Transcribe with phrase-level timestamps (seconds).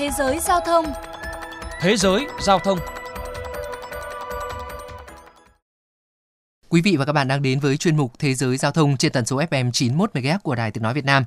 [0.00, 0.84] Thế giới giao thông
[1.80, 2.78] Thế giới giao thông
[6.68, 9.12] Quý vị và các bạn đang đến với chuyên mục Thế giới giao thông trên
[9.12, 11.24] tần số FM 91 MHz của Đài Tiếng nói Việt Nam.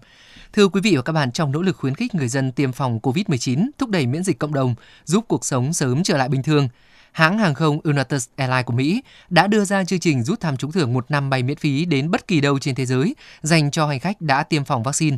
[0.54, 3.00] Thưa quý vị và các bạn, trong nỗ lực khuyến khích người dân tiêm phòng
[3.04, 6.70] COVID-19, thúc đẩy miễn dịch cộng đồng, giúp cuộc sống sớm trở lại bình thường,
[7.12, 10.72] hãng hàng không United Airlines của Mỹ đã đưa ra chương trình rút thăm trúng
[10.72, 13.88] thưởng một năm bay miễn phí đến bất kỳ đâu trên thế giới dành cho
[13.88, 15.18] hành khách đã tiêm phòng vaccine.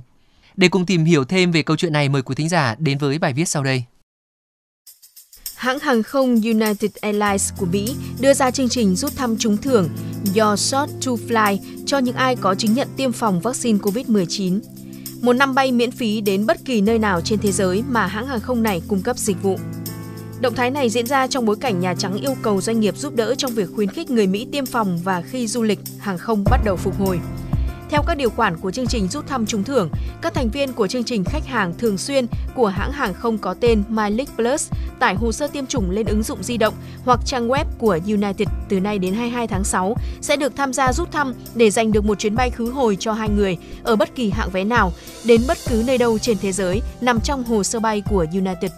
[0.57, 3.19] Để cùng tìm hiểu thêm về câu chuyện này, mời quý thính giả đến với
[3.19, 3.83] bài viết sau đây.
[5.55, 9.89] Hãng hàng không United Airlines của Mỹ đưa ra chương trình rút thăm trúng thưởng
[10.35, 14.59] Your Shot to Fly cho những ai có chứng nhận tiêm phòng vaccine COVID-19.
[15.21, 18.27] Một năm bay miễn phí đến bất kỳ nơi nào trên thế giới mà hãng
[18.27, 19.59] hàng không này cung cấp dịch vụ.
[20.41, 23.15] Động thái này diễn ra trong bối cảnh Nhà Trắng yêu cầu doanh nghiệp giúp
[23.15, 26.43] đỡ trong việc khuyến khích người Mỹ tiêm phòng và khi du lịch, hàng không
[26.51, 27.19] bắt đầu phục hồi.
[27.89, 29.89] Theo các điều khoản của chương trình rút thăm trúng thưởng,
[30.21, 32.25] các thành viên của chương trình khách hàng thường xuyên
[32.55, 36.23] của hãng hàng không có tên MyLeak Plus tải hồ sơ tiêm chủng lên ứng
[36.23, 36.73] dụng di động
[37.05, 40.93] hoặc trang web của United từ nay đến 22 tháng 6 sẽ được tham gia
[40.93, 44.15] rút thăm để giành được một chuyến bay khứ hồi cho hai người ở bất
[44.15, 44.91] kỳ hạng vé nào
[45.25, 48.71] đến bất cứ nơi đâu trên thế giới nằm trong hồ sơ bay của United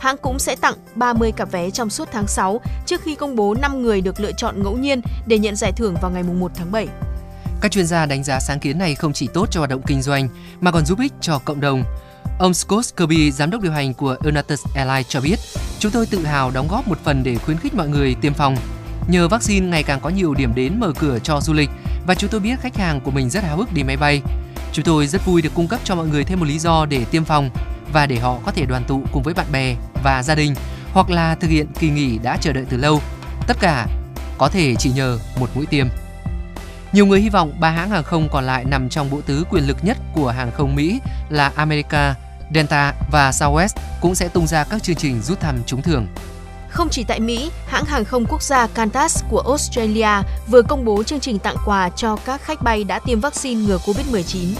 [0.00, 3.54] hãng cũng sẽ tặng 30 cặp vé trong suốt tháng 6 trước khi công bố
[3.54, 6.72] 5 người được lựa chọn ngẫu nhiên để nhận giải thưởng vào ngày 1 tháng
[6.72, 6.88] 7.
[7.64, 10.02] Các chuyên gia đánh giá sáng kiến này không chỉ tốt cho hoạt động kinh
[10.02, 10.28] doanh
[10.60, 11.82] mà còn giúp ích cho cộng đồng.
[12.38, 15.38] Ông Scott Kirby, giám đốc điều hành của United Airlines cho biết,
[15.78, 18.56] chúng tôi tự hào đóng góp một phần để khuyến khích mọi người tiêm phòng.
[19.08, 21.70] Nhờ vaccine ngày càng có nhiều điểm đến mở cửa cho du lịch
[22.06, 24.22] và chúng tôi biết khách hàng của mình rất háo hức đi máy bay.
[24.72, 27.04] Chúng tôi rất vui được cung cấp cho mọi người thêm một lý do để
[27.04, 27.50] tiêm phòng
[27.92, 30.54] và để họ có thể đoàn tụ cùng với bạn bè và gia đình
[30.92, 33.00] hoặc là thực hiện kỳ nghỉ đã chờ đợi từ lâu.
[33.46, 33.86] Tất cả
[34.38, 35.86] có thể chỉ nhờ một mũi tiêm.
[36.94, 39.66] Nhiều người hy vọng ba hãng hàng không còn lại nằm trong bộ tứ quyền
[39.66, 42.14] lực nhất của hàng không Mỹ là America,
[42.54, 43.68] Delta và Southwest
[44.00, 46.06] cũng sẽ tung ra các chương trình rút thăm trúng thưởng.
[46.68, 50.08] Không chỉ tại Mỹ, hãng hàng không quốc gia Qantas của Australia
[50.48, 53.78] vừa công bố chương trình tặng quà cho các khách bay đã tiêm vaccine ngừa
[53.78, 54.54] COVID-19.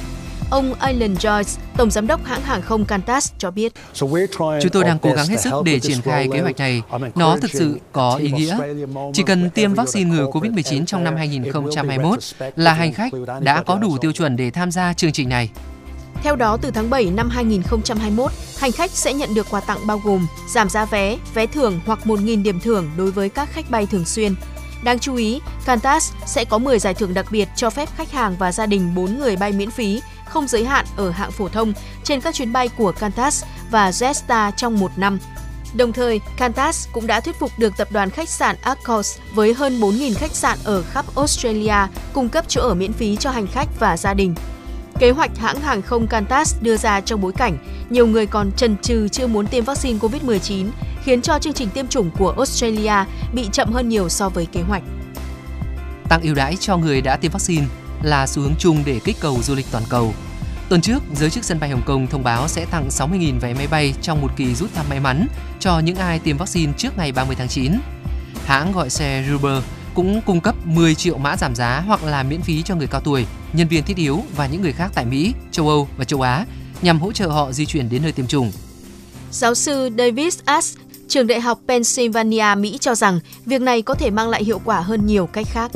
[0.55, 3.73] Ông Alan Joyce, Tổng Giám đốc hãng hàng không Qantas cho biết.
[3.93, 6.83] Chúng tôi đang cố gắng hết sức để triển khai kế hoạch này.
[7.15, 8.59] Nó thực sự có ý nghĩa.
[9.13, 12.19] Chỉ cần tiêm vaccine ngừa COVID-19 trong năm 2021
[12.57, 15.51] là hành khách đã có đủ tiêu chuẩn để tham gia chương trình này.
[16.23, 19.99] Theo đó, từ tháng 7 năm 2021, hành khách sẽ nhận được quà tặng bao
[20.05, 23.87] gồm giảm giá vé, vé thưởng hoặc 1.000 điểm thưởng đối với các khách bay
[23.87, 24.35] thường xuyên.
[24.85, 28.37] Đáng chú ý, Qantas sẽ có 10 giải thưởng đặc biệt cho phép khách hàng
[28.39, 31.73] và gia đình 4 người bay miễn phí không giới hạn ở hạng phổ thông
[32.05, 35.19] trên các chuyến bay của Qantas và Jetstar trong một năm.
[35.75, 39.81] Đồng thời, Qantas cũng đã thuyết phục được tập đoàn khách sạn Accor với hơn
[39.81, 41.77] 4.000 khách sạn ở khắp Australia
[42.13, 44.35] cung cấp chỗ ở miễn phí cho hành khách và gia đình.
[44.99, 47.59] Kế hoạch hãng hàng không Qantas đưa ra trong bối cảnh
[47.91, 50.69] nhiều người còn chần chừ chưa muốn tiêm vaccine COVID-19,
[51.05, 53.05] khiến cho chương trình tiêm chủng của Australia
[53.35, 54.83] bị chậm hơn nhiều so với kế hoạch.
[56.09, 57.67] Tăng ưu đãi cho người đã tiêm vaccine
[58.05, 60.15] là xu hướng chung để kích cầu du lịch toàn cầu.
[60.69, 63.67] Tuần trước, giới chức sân bay Hồng Kông thông báo sẽ tặng 60.000 vé máy
[63.67, 65.27] bay trong một kỳ rút thăm may mắn
[65.61, 67.73] cho những ai tiêm vaccine trước ngày 30 tháng 9.
[68.45, 69.63] Hãng gọi xe Uber
[69.95, 73.01] cũng cung cấp 10 triệu mã giảm giá hoặc là miễn phí cho người cao
[73.01, 76.21] tuổi, nhân viên thiết yếu và những người khác tại Mỹ, châu Âu và châu
[76.21, 76.47] Á
[76.83, 78.53] nhằm hỗ trợ họ di chuyển đến nơi tiêm chủng.
[79.31, 80.77] Giáo sư Davis S
[81.09, 84.81] trường đại học Pennsylvania, Mỹ cho rằng việc này có thể mang lại hiệu quả
[84.81, 85.71] hơn nhiều cách khác.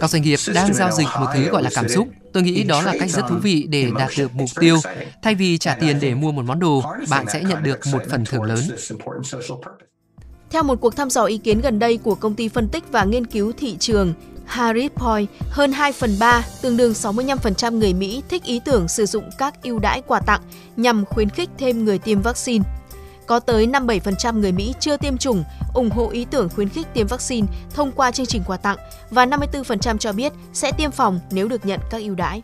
[0.00, 2.08] Các doanh nghiệp đang giao dịch một thứ gọi là cảm xúc.
[2.32, 4.76] Tôi nghĩ đó là cách rất thú vị để đạt được mục tiêu.
[5.22, 8.24] Thay vì trả tiền để mua một món đồ, bạn sẽ nhận được một phần
[8.24, 8.60] thưởng lớn.
[10.50, 13.04] Theo một cuộc thăm dò ý kiến gần đây của công ty phân tích và
[13.04, 14.14] nghiên cứu thị trường
[14.46, 19.06] Harris Point, hơn 2 phần 3, tương đương 65% người Mỹ thích ý tưởng sử
[19.06, 20.40] dụng các ưu đãi quà tặng
[20.76, 22.64] nhằm khuyến khích thêm người tiêm vaccine.
[23.32, 25.44] Có tới 57% người Mỹ chưa tiêm chủng
[25.74, 28.76] ủng hộ ý tưởng khuyến khích tiêm vaccine thông qua chương trình quà tặng
[29.10, 32.42] và 54% cho biết sẽ tiêm phòng nếu được nhận các ưu đãi.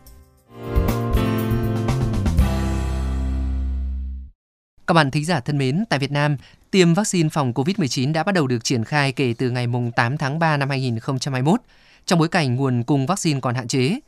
[4.87, 6.37] Các bạn thính giả thân mến, tại Việt Nam,
[6.71, 10.39] tiêm vaccine phòng COVID-19 đã bắt đầu được triển khai kể từ ngày 8 tháng
[10.39, 11.61] 3 năm 2021,
[12.07, 13.99] trong bối cảnh nguồn cung vaccine còn hạn chế.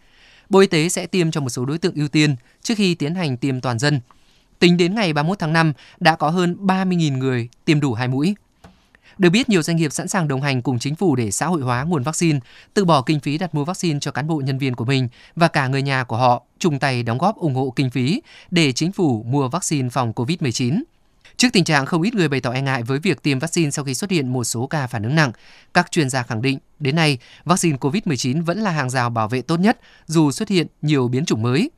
[0.48, 3.14] Bộ Y tế sẽ tiêm cho một số đối tượng ưu tiên trước khi tiến
[3.14, 4.00] hành tiêm toàn dân.
[4.60, 8.34] Tính đến ngày 31 tháng 5, đã có hơn 30.000 người tiêm đủ hai mũi.
[9.18, 11.62] Được biết, nhiều doanh nghiệp sẵn sàng đồng hành cùng chính phủ để xã hội
[11.62, 12.38] hóa nguồn vaccine,
[12.74, 15.48] từ bỏ kinh phí đặt mua vaccine cho cán bộ nhân viên của mình và
[15.48, 18.92] cả người nhà của họ chung tay đóng góp ủng hộ kinh phí để chính
[18.92, 20.82] phủ mua vaccine phòng COVID-19.
[21.36, 23.84] Trước tình trạng không ít người bày tỏ e ngại với việc tiêm vaccine sau
[23.84, 25.32] khi xuất hiện một số ca phản ứng nặng,
[25.74, 29.42] các chuyên gia khẳng định đến nay vaccine COVID-19 vẫn là hàng rào bảo vệ
[29.42, 31.70] tốt nhất dù xuất hiện nhiều biến chủng mới.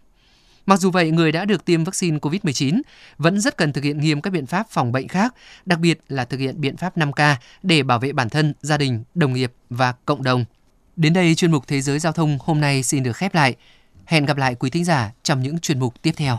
[0.66, 2.80] Mặc dù vậy, người đã được tiêm vaccine COVID-19
[3.18, 5.34] vẫn rất cần thực hiện nghiêm các biện pháp phòng bệnh khác,
[5.66, 9.04] đặc biệt là thực hiện biện pháp 5K để bảo vệ bản thân, gia đình,
[9.14, 10.44] đồng nghiệp và cộng đồng.
[10.96, 13.54] Đến đây chuyên mục Thế giới giao thông hôm nay xin được khép lại.
[14.04, 16.38] Hẹn gặp lại quý thính giả trong những chuyên mục tiếp theo.